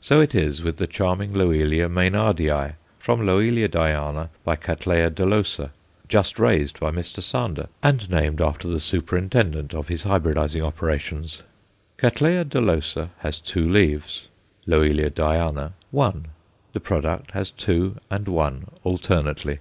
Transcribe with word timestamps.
So 0.00 0.20
it 0.20 0.32
is 0.32 0.62
with 0.62 0.76
the 0.76 0.86
charming 0.86 1.32
Loelia 1.32 1.88
Maynardii 1.88 2.74
from 3.00 3.28
L. 3.28 3.36
Dayana 3.38 4.28
× 4.46 4.60
Cattleya 4.60 5.10
dolosa, 5.10 5.70
just 6.08 6.38
raised 6.38 6.78
by 6.78 6.92
Mr. 6.92 7.20
Sander 7.20 7.66
and 7.82 8.08
named 8.08 8.40
after 8.40 8.68
the 8.68 8.78
Superintendent 8.78 9.74
of 9.74 9.88
his 9.88 10.04
hybridizing 10.04 10.62
operations. 10.62 11.42
Catt. 11.98 12.14
dolosa 12.14 13.08
has 13.18 13.40
two 13.40 13.68
leaves, 13.68 14.28
L. 14.70 14.78
Dayana 15.10 15.72
one; 15.90 16.26
the 16.74 16.78
product 16.78 17.32
has 17.32 17.50
two 17.50 17.96
and 18.08 18.28
one 18.28 18.66
alternately. 18.84 19.58